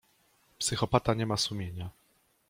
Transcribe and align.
Psychopata 0.57 1.13
nie 1.13 1.25
ma 1.25 1.37
sumienia. 1.37 1.89